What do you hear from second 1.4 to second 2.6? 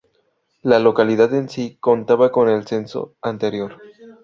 sí, contaba con en